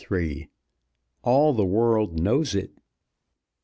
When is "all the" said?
1.21-1.63